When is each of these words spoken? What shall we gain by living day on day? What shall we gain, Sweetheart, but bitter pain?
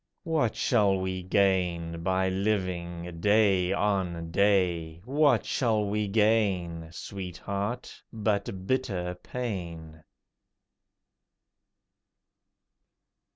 What 0.23 0.55
shall 0.55 0.99
we 0.99 1.21
gain 1.21 2.01
by 2.01 2.27
living 2.27 3.19
day 3.21 3.71
on 3.71 4.31
day? 4.31 4.99
What 5.05 5.45
shall 5.45 5.85
we 5.85 6.07
gain, 6.07 6.89
Sweetheart, 6.91 8.01
but 8.11 8.65
bitter 8.65 9.13
pain? 9.21 10.03